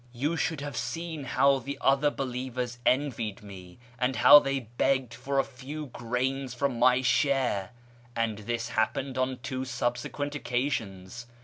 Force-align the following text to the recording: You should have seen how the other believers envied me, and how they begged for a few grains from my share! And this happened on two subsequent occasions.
You 0.13 0.35
should 0.35 0.61
have 0.61 0.75
seen 0.75 1.25
how 1.25 1.59
the 1.59 1.77
other 1.79 2.09
believers 2.09 2.79
envied 2.87 3.43
me, 3.43 3.77
and 3.99 4.15
how 4.15 4.39
they 4.39 4.61
begged 4.61 5.13
for 5.13 5.37
a 5.37 5.43
few 5.43 5.85
grains 5.93 6.55
from 6.55 6.79
my 6.79 7.03
share! 7.03 7.69
And 8.15 8.39
this 8.39 8.69
happened 8.69 9.19
on 9.19 9.37
two 9.43 9.63
subsequent 9.63 10.33
occasions. 10.33 11.27